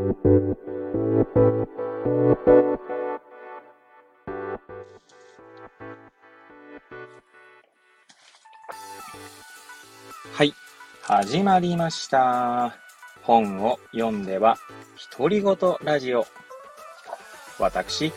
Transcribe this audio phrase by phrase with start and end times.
[0.00, 0.06] は
[10.44, 10.54] い。
[11.02, 12.78] 始まりました。
[13.24, 14.56] 本を読んでは、
[15.18, 16.24] 独り言ラジオ。
[17.58, 18.10] 私、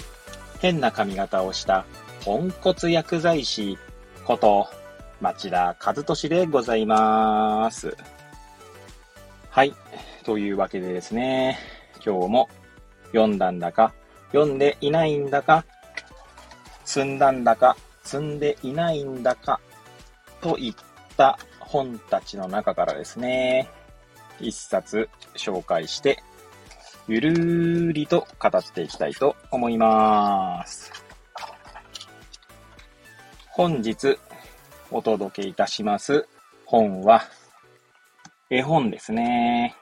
[0.61, 1.86] 変な髪型をした
[2.23, 3.77] ポンコツ薬剤師
[4.23, 4.70] こと
[5.20, 7.97] 町田和俊でございます。
[9.50, 9.73] はい。
[10.23, 11.59] というわけでですね、
[12.05, 12.49] 今日も
[13.07, 13.93] 読んだんだか、
[14.31, 15.65] 読んでいないんだか、
[16.85, 19.59] 積んだんだか、積んでいないんだか、
[20.41, 23.70] といった本たちの中からですね、
[24.39, 26.23] 一冊紹介して、
[27.07, 30.91] ゆるーりと語っていきたいと思います。
[33.49, 34.17] 本日
[34.90, 36.27] お届けいたします
[36.65, 37.23] 本は、
[38.49, 39.76] 絵本ですね。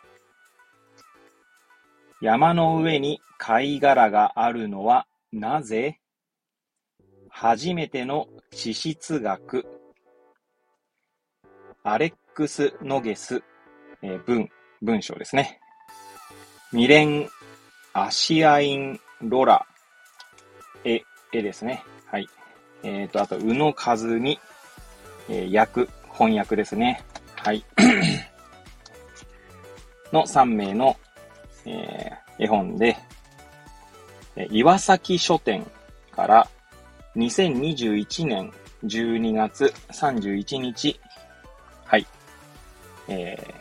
[2.22, 6.00] 山の上に貝殻があるのはなぜ？
[7.30, 9.66] 初めての地質学。
[11.84, 13.42] アレックス・ノゲス、
[14.04, 14.50] えー、文、
[14.84, 15.60] 文章ですね。
[16.72, 17.28] ミレン・
[17.94, 19.66] アシアイン・ロラ、
[20.84, 21.02] 絵、
[21.34, 21.84] 絵ですね。
[22.06, 22.28] はい。
[22.84, 24.40] えっ、ー、と、あと、宇野和美、
[25.28, 27.04] えー、訳、翻訳ですね。
[27.36, 27.66] はい。
[30.14, 30.98] の3名の、
[31.66, 32.98] えー、絵本で、
[34.50, 35.70] 岩崎書店
[36.12, 36.48] から
[37.16, 38.52] 2021年
[38.86, 41.00] 12月31日、
[41.86, 42.08] はい、
[43.08, 43.54] えー、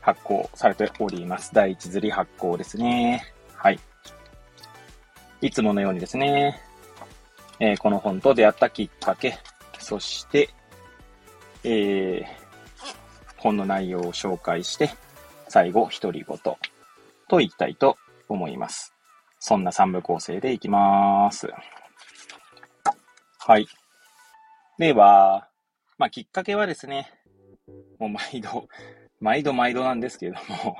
[0.00, 1.52] 発行されております。
[1.52, 3.24] 第一釣り発行ですね。
[3.54, 3.80] はい。
[5.40, 6.60] いつものようにですね、
[7.58, 9.38] えー、この本と出会ったきっかけ、
[9.78, 10.48] そして、
[11.64, 12.24] えー、
[13.36, 14.90] 本の内容を紹介して、
[15.52, 16.38] 最後、独り言
[17.28, 18.94] といきたいと思います。
[19.38, 21.50] そんな三部構成でいきます。
[23.38, 23.68] はい。
[24.78, 25.50] では、
[25.98, 27.12] まあ、きっかけはですね、
[27.98, 28.66] もう毎度、
[29.20, 30.78] 毎度毎度なんですけれども、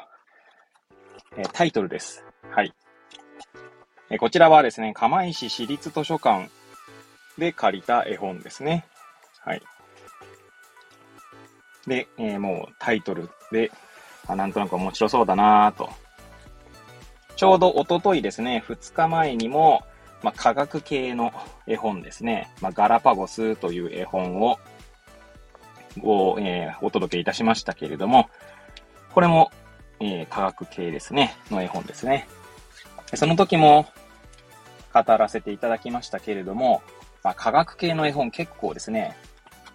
[1.36, 2.25] えタイトルです。
[2.50, 2.72] はい。
[4.08, 6.48] えこちらはですね、釜石市立図書館
[7.36, 8.86] で借りた絵本ですね。
[9.41, 9.62] はい。
[11.86, 13.70] で、えー、もうタイトルで、
[14.26, 15.90] あなんとなく面白そうだなと。
[17.36, 19.84] ちょうどおとといですね、2日前にも、
[20.22, 21.32] まあ、科学系の
[21.66, 24.58] 絵本ですね、まあ、ガラパゴスという絵本を
[26.00, 28.30] を、えー、お届けいたしましたけれども、
[29.12, 29.50] これも、
[30.00, 32.28] えー、科学系ですね、の絵本ですね。
[33.14, 33.86] その時も
[34.94, 36.82] 語らせていただきましたけれども、
[37.22, 39.16] まあ、科学系の絵本結構ですね、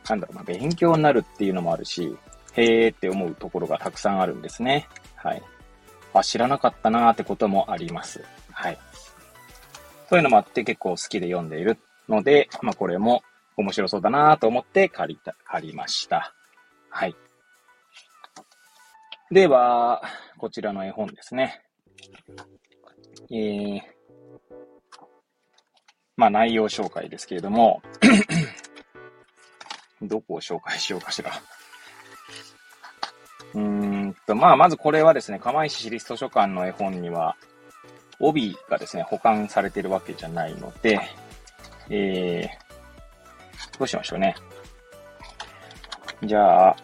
[0.10, 2.18] なんだろう、まあ、勉強になるっていうのもあるし、
[2.58, 4.90] へーって思うところがたくさんあるんですね。
[5.16, 5.42] はい。
[6.14, 8.24] あ、知らなかったなーってこともあります。
[8.52, 8.78] はい。
[10.10, 11.78] そういうのもあって結構好きで読んでいる
[12.10, 13.24] ので、まあ、これも
[13.58, 16.34] 面白そうだなーと思って借りた、借りました。
[16.90, 17.16] はい。
[19.32, 20.02] では、
[20.38, 21.62] こちらの絵本ですね。
[23.30, 23.82] えー、
[26.16, 27.82] まあ内容紹介ですけれども、
[30.02, 31.32] どこを紹介しようかしら。
[33.54, 37.36] うんと、まあまずこれはですね、釜石市立図書館の絵本には、
[38.20, 41.00] 帯がですね、保管されているわけじゃないので、
[41.90, 44.36] えー、どうしましょうね。
[46.24, 46.76] じゃあ、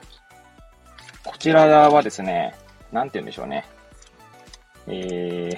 [1.24, 2.56] こちらはですね、
[2.92, 3.66] なんて言うんでしょうね。
[4.88, 5.58] えー、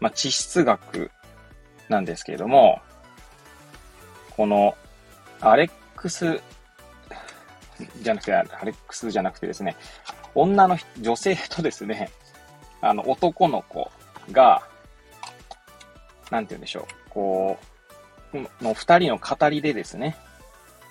[0.00, 1.10] まあ、地質学
[1.88, 2.80] なんですけれども、
[4.36, 4.76] この、
[5.40, 6.40] アレックス、
[8.02, 9.76] じゃなくて、アレックスじゃなくてですね、
[10.34, 12.10] 女の女性とですね、
[12.80, 13.90] あの、男の子
[14.32, 14.62] が、
[16.30, 17.58] なんて言うんでしょう、こ
[18.32, 20.16] う、の二人の語りでですね、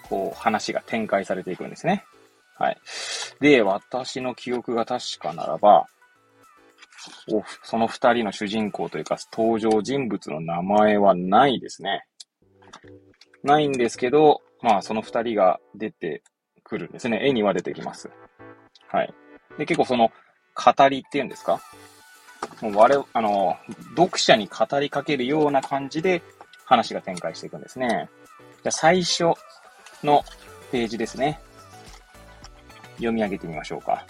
[0.10, 2.06] こう話が展開されていくんですね。
[2.58, 2.78] はい。
[3.40, 5.88] で、私の記憶が確かならば、
[7.64, 12.06] その二人の主人公というか登場人物の名前はないですね。
[13.44, 16.24] ないんですけど、まあその二人が出て
[16.68, 17.20] くるんですね。
[17.28, 18.10] 絵には出てきます。
[18.88, 19.14] はい。
[19.58, 20.12] で、結構その
[20.54, 21.62] 語りっていうんですか？
[22.62, 23.58] もう我、あの、
[23.96, 26.22] 読者に語りかけるような感じで
[26.66, 28.10] 話が展開していくんですね。
[28.64, 29.34] じゃ最初
[30.04, 30.24] の
[30.72, 31.40] ページですね。
[32.96, 34.06] 読み上げてみましょうか。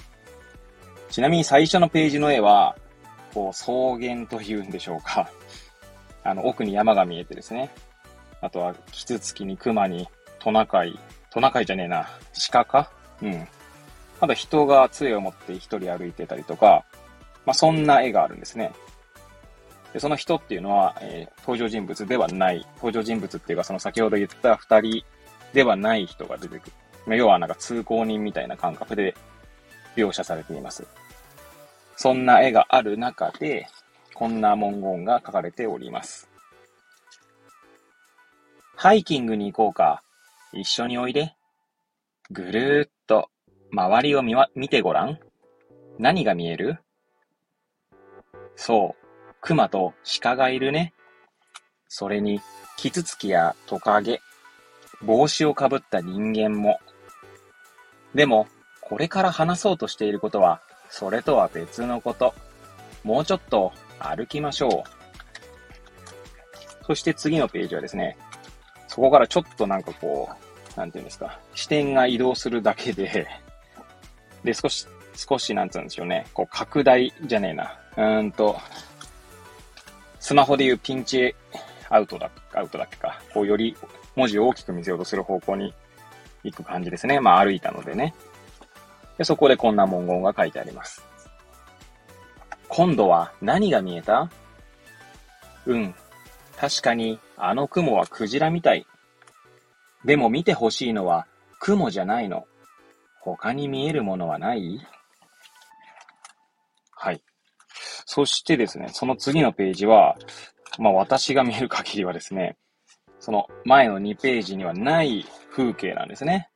[1.09, 2.75] ちなみに最初のページの絵は、
[3.33, 5.29] こう、草原というんでしょうか。
[6.23, 7.69] あの、奥に山が見えてですね。
[8.41, 10.07] あとは、キツツキに熊に
[10.39, 10.99] トナカイ、
[11.37, 12.09] トナカイじゃねえな、
[12.51, 12.91] 鹿か？
[13.21, 13.47] うん。
[14.19, 16.83] あと人が杖を持って一人歩いてたりとか、
[17.45, 18.71] まあ、そんな絵があるんですね。
[19.93, 25.03] で、その人っていうのは、えー、登場人物ではない、登場人物っていうか、その先ほど言った二人
[25.53, 26.71] ではない人が出てく
[27.05, 27.17] る。
[27.17, 29.13] 要はなんか通行人みたいな感覚で
[29.95, 30.87] 描写されています。
[31.97, 33.67] そんな絵がある中で、
[34.15, 36.27] こんな文言が書かれております。
[38.75, 40.01] ハイキングに行こうか。
[40.53, 41.35] 一緒においで。
[42.31, 43.29] ぐるーっと
[43.71, 45.19] 周りを見わ見てごらん。
[45.99, 46.79] 何が見える？
[48.55, 49.05] そう、
[49.41, 50.93] 熊と鹿がいるね。
[51.87, 52.41] それに、
[52.75, 54.19] キツツキやトカゲ、
[55.01, 56.79] 帽子をかぶった人間も。
[58.13, 58.47] でも、
[58.81, 62.33] これから話そうとしていることは、それとは別のこと。
[63.03, 64.71] もうちょっと歩きましょう。
[66.85, 68.17] そして次のページはですね、
[68.97, 70.27] そこからちょっとなんかこ
[70.75, 73.27] う、なんていうんですか、視点が移動するだけで
[74.43, 77.79] で、少し、少しなんつうんでしょうね、こう拡大じゃねえな。
[77.95, 78.59] うーんと、
[80.19, 81.35] スマホでいうピンチ
[81.89, 83.21] アウトだ、アウトだっけか。
[83.35, 83.77] こうより
[84.15, 85.75] 文字を大きく見せようとする方向に
[86.43, 87.19] 行く感じですね。
[87.19, 88.15] まあ歩いたのでね。
[89.19, 91.05] で、そこでこんな文言が書いてあります。
[92.67, 94.27] 今度は何が見えた？
[95.67, 95.93] うん。
[96.57, 98.85] 確かにあの雲はクジラみたい。
[100.05, 101.27] でも見てほしいのは
[101.59, 102.45] 雲じゃないの。
[103.21, 104.79] 他に見えるものはない？
[106.95, 107.21] はい。
[108.05, 110.17] そしてですね、その次のページは、
[110.79, 112.57] まあ私が見える限りはですね、
[113.19, 116.49] その前の2ページにはない風景なんですね。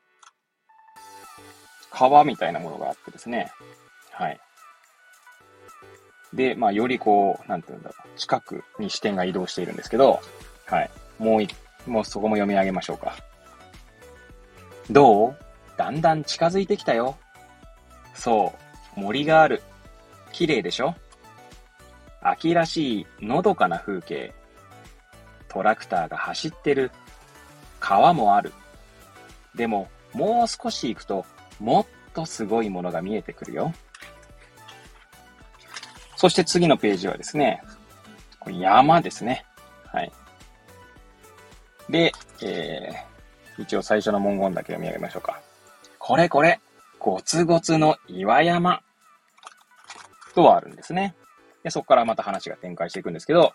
[1.92, 3.52] 川みたいなものがあってですね。
[4.12, 4.40] はい。
[6.34, 10.22] で、まあ、よりこう、なんていうんだろう、近くに視点が移動しているんですけど、
[10.72, 10.90] はい。
[11.20, 11.48] もうい、
[11.86, 13.16] もうそこも読み上げましょうか。
[14.90, 15.38] どう？
[15.78, 17.18] だんだん近づいてきたよ。
[18.16, 18.54] そ
[18.96, 19.62] う、森がある。
[20.32, 20.96] 綺麗でしょ？
[22.22, 24.34] 秋らしいのどかな風景。
[25.50, 26.92] トラクターが走ってる。
[27.80, 28.54] 川もある。
[29.56, 31.26] でも、もう少し行くと、
[31.60, 33.74] もっとすごいものが見えてくるよ。
[36.16, 37.64] そして次のページはですね、
[38.46, 39.46] 山ですね。
[39.92, 40.12] はい。
[41.92, 45.40] で、えー、一応最初の文言だけ読み上げましょうか。
[46.00, 46.60] これこれ、
[47.00, 48.82] ゴツゴツの岩山。
[50.34, 51.16] とはあるんですね。
[51.64, 53.54] で、そこからまた話が展開していくんですけど、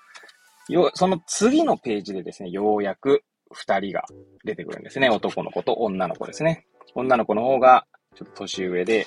[0.69, 4.05] よ、その次のページでですね、ようやく二人が
[4.45, 5.09] 出てくるんですね。
[5.09, 6.67] 男の子と女の子ですね。
[6.95, 9.07] 女の子の方がちょっと年上で、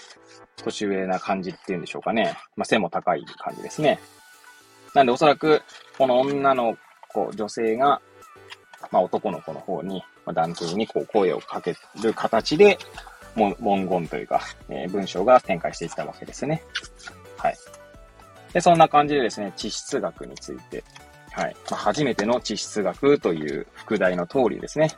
[0.58, 2.36] 年上な感じっていうんでしょうかね。
[2.56, 4.00] まあ、背も高い感じですね。
[4.94, 5.62] なんでおそらく、
[5.98, 6.78] この女の
[7.10, 8.02] 子、女性が、
[8.92, 12.78] まあ、男の子の方に、まあ、男性にこう声をかける形で、
[13.36, 16.64] 文言というか、えー、文章が展開していったわけですね。
[17.38, 17.58] はい。
[18.54, 20.84] で、そんな感じでですね、地質学について、
[21.32, 21.56] はい。
[21.70, 24.92] まあ、初めての地質学という副題の通りですね。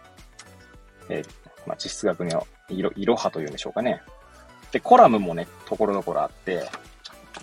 [1.10, 1.28] えー、
[1.68, 4.02] まあ、地質学のいろ、いろはというんでしょうかね。
[4.72, 6.70] で、コラムもね、ところどころあって、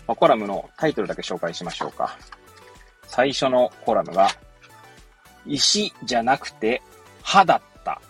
[0.06, 2.16] まあ、コラムのタイトルだけ紹介しましょうか。
[3.06, 4.28] 最初のコラムが、
[5.48, 6.82] 石じゃなくて
[7.22, 8.00] 歯だった。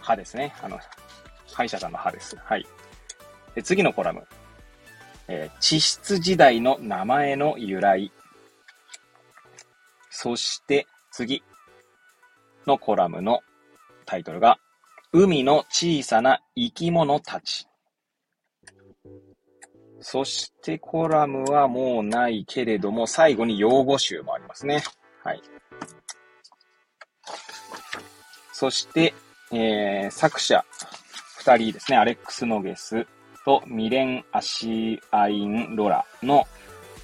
[0.00, 0.54] 歯ですね。
[0.62, 0.78] あの、
[1.52, 2.36] 歯医者さんの歯です。
[2.36, 2.66] はい。
[3.54, 4.26] で次のコラム。
[5.28, 8.12] えー、地質時代の名前の由来。
[10.10, 11.42] そして次
[12.66, 13.40] のコラムの
[14.04, 14.58] タイトルが、
[15.12, 17.66] 海の小さな生き物たち。
[20.00, 24.82] そしてコラムはもうないけれども、最後に用語集もありますね。
[25.24, 25.42] はい。
[28.58, 29.12] そして、
[29.52, 30.64] えー、作者
[31.40, 33.06] 二人ですね、アレックス・ノゲス
[33.44, 36.46] とミレン・アシアイン・ロラの、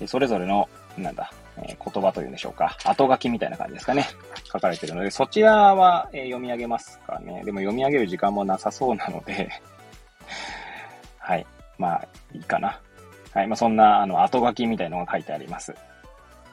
[0.07, 0.67] それぞれの、
[0.97, 2.79] なんだ、えー、言葉というんでしょうか。
[2.87, 4.07] 後書きみたいな感じですかね。
[4.51, 7.43] 書かれてるので、そちらは、えー、読み上げますかね。
[7.45, 9.51] でも読み上げる時間もなさそうなので
[11.21, 11.47] はい。
[11.77, 12.81] まあ、いいかな。
[13.35, 13.47] はい。
[13.47, 15.75] まあ、そんな、あの、後書きみたいのが書いてあります。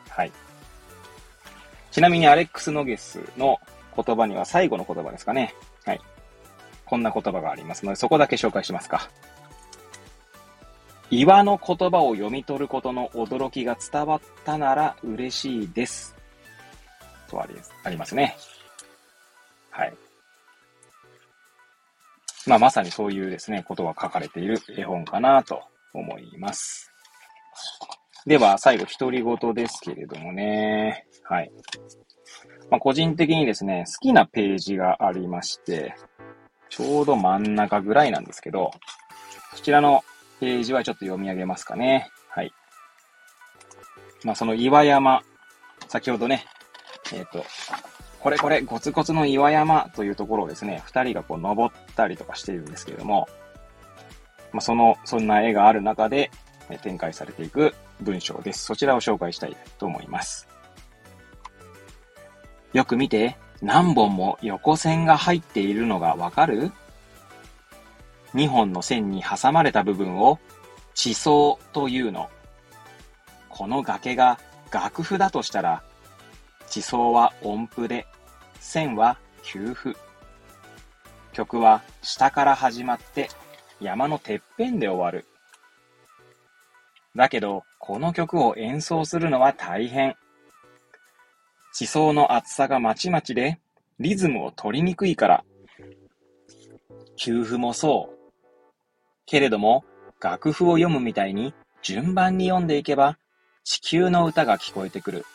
[0.09, 0.31] はい。
[1.89, 3.61] ちなみに、アレックス・ノゲスの
[4.03, 5.53] 言葉には最後の言葉ですかね。
[5.85, 6.01] はい。
[6.85, 9.09] こんな言葉がありますので、そこだけ紹介しますか。
[11.11, 16.15] 岩の言葉を読み取ることの驚きが伝わったなら嬉しいです。
[17.27, 18.35] とありありますね。
[19.71, 19.93] はい。
[22.47, 25.61] まあ、まさにそういうですね、ことが書かれている絵本かなと
[25.93, 26.91] 思います。
[28.25, 31.05] では、最後、独り言ですけれどもね。
[31.23, 31.51] はい。
[32.69, 35.95] まあ、個人的にですね、好きなページがありまして、
[36.69, 38.71] ちょうど真ん中ぐらいなんですけど、
[39.51, 40.03] こちらの
[40.39, 42.09] ページはちょっと読み上げますかね。
[42.29, 42.51] はい。
[44.23, 45.23] まあ、その岩山、
[45.87, 46.45] 先ほどね、
[47.13, 47.43] えっ、ー、と、
[48.19, 53.27] これこれ、ゴツゴツの岩山というところをですね、二人がこう登ったりとかしているんですけれども、
[54.51, 56.29] まあ、その、そんな絵がある中で
[56.77, 58.65] 展開されていく文章です。
[58.65, 60.47] そちらを紹介したいと思います。
[62.73, 66.71] よく見て、何本も横線が入っているのがわかる
[68.33, 70.39] ?2 本の線に挟まれた部分を
[70.93, 72.29] 地層というの。
[73.49, 74.39] この崖が
[74.71, 75.83] 楽譜だとしたら、
[76.67, 78.05] 地層は音符で、
[78.59, 79.95] 線は休符。
[81.33, 83.29] 曲は下から始まって
[83.79, 85.25] 山のてっぺんで終わる。
[87.19, 90.15] だけど、この曲を演奏するのは大変。
[91.73, 93.59] 地層の厚さがまちまちで、
[93.99, 95.43] リズムを取りにくいから。
[97.17, 98.31] 給付もそう。
[99.25, 99.83] けれども、
[100.21, 103.17] 楽譜を読むみたいに順番に読んでいけば、
[103.65, 105.25] 地球の歌が聞こえてくる。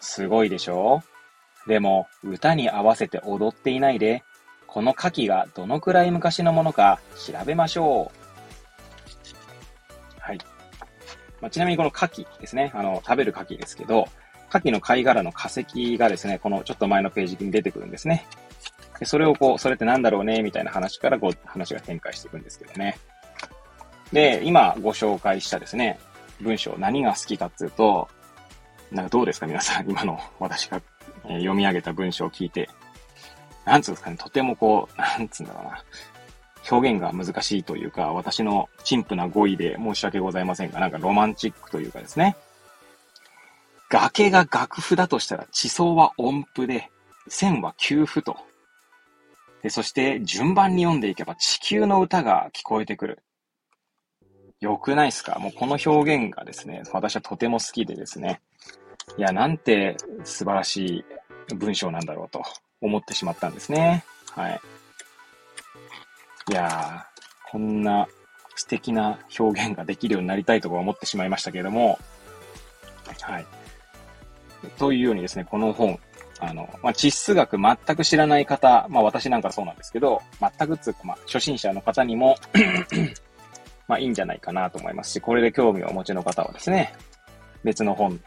[0.00, 1.02] すごいでしょ？
[1.66, 4.22] うでも、歌に合わせて踊っていないで、
[4.66, 8.10] この牡蠣がどのくらい昔のものか調べましょ
[10.16, 10.20] う。
[10.20, 10.38] はい。
[11.40, 12.72] まあ、ちなみにこの牡蠣ですね。
[12.74, 14.08] あの、食べる牡蠣ですけど、
[14.50, 18.26] 牡蠣の貝殻の化石がですね、このちょっと前のページに出てくるんですね。
[18.98, 22.98] でそれをこう、それってなんだろうね、みたいな話からこう、話が展開していくんですけどね。
[24.12, 25.98] で、今ご紹介したですね、
[26.40, 28.08] 文章何が好きかっていうと、
[28.90, 30.80] なんかどうですか皆さん、今の私が、
[31.28, 32.68] え、読み上げた文章を聞いて。
[33.64, 35.84] なんつうんですかね、とてもこう、なんつうんだろうな。
[36.70, 42.36] 表現が難しいというか、私の陳腐な語彙で申し訳ございませんが、なんかロマンチックというかですね。
[43.90, 46.90] 崖が楽譜だとしたら地層は音符で、
[47.28, 48.36] 線は休符と。
[49.62, 53.22] で、そして順番に読んでいけば地球の歌が聞こえてくる。
[54.60, 55.38] よくないですか？
[55.38, 58.40] もうこの表現がですね、私はとても好きでですね。
[59.16, 61.04] いや、なんて素晴らし
[61.48, 62.42] い文章なんだろうと
[62.80, 64.04] 思ってしまったんですね。
[64.32, 64.60] はい。
[66.48, 68.08] いやー、こんな
[68.56, 71.98] 素敵な表現ができるようになりたいとか思ってしまいましたけれども、
[73.20, 73.46] はい。
[74.78, 75.98] というようにですね、この本、
[76.40, 82.36] あの、まあ、地質学全く知らない方、まあ私なんかそうなんですけど、全くつうか、まあ初心者の方にも
[83.86, 86.94] まあいいんじゃないかなと思いますし、これで興味をお持ちの方はですね、
[87.64, 88.20] 別の本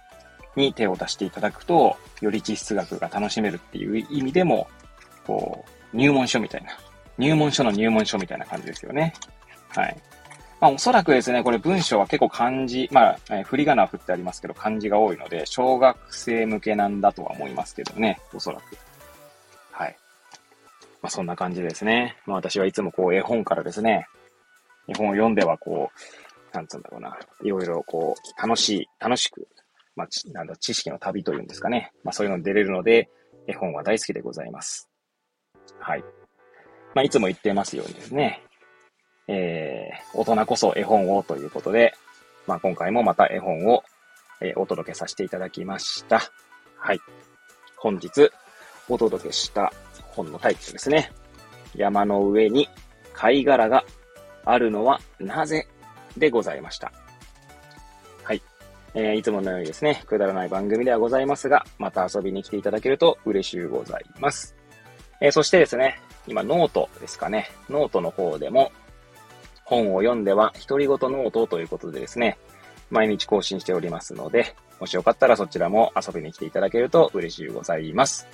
[0.55, 4.67] に手を出していただくと、より地質学が楽しめるっていう意味でも、
[5.25, 6.71] こう、入門書みたいな、
[7.17, 9.13] 入門書の入門書みたいな感じですよね。
[9.69, 9.97] はい。
[10.59, 18.77] まあおそらくですね、これ文章は結構漢字、まあ、えー、振り仮名振ってありますけど漢字が多いので、小学生向けなんだとは思いますけどね、おそらく。
[19.71, 19.97] はい。
[21.01, 22.17] まあそんな感じですね。
[22.27, 24.05] まあ私はいつもこう絵本からですね、
[24.87, 29.47] 絵本を読んではこう、なんつうんだろうな、いろいろこう、楽しい、楽しく、
[29.95, 31.91] まあ、なんだ、知識の旅というんですかね。
[32.03, 33.09] まあそういうのに出れるので、
[33.47, 34.89] 絵本は大好きでございます。
[35.79, 36.03] はい。
[36.93, 38.41] まあいつも言ってますようにですね、
[39.27, 41.93] えー、大人こそ絵本をということで、
[42.47, 43.83] まあ、今回もまた絵本を、
[44.41, 46.21] えー、お届けさせていただきました。
[46.77, 46.99] はい。
[47.77, 48.29] 本日
[48.89, 49.71] お届けした
[50.09, 51.11] 本のタイトルですね。
[51.75, 52.67] 山の上に
[53.13, 53.85] 貝殻が
[54.43, 55.67] あるのはなぜ
[56.17, 56.91] でございました。
[58.23, 58.41] はい。
[58.93, 64.55] えー、いつものようにですね、くだらない番組ではございますが、また遊びに来ていただけると嬉しゅうございます。
[65.21, 67.51] えー、そしてですね、今ノートですかね。
[67.69, 68.71] ノートの方でも
[69.63, 72.37] 本を読んでは独り言ノートということでですね、
[72.89, 78.27] 毎日更新しておりますので、もしよかったらそちらも遊びに来ていただけると嬉しいございます。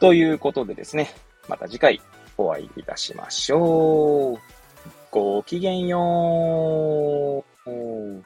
[0.00, 1.14] ということでですね、
[1.48, 2.00] また次回
[2.38, 4.38] お会いいたしましょう。
[5.10, 8.22] ごきげんよう。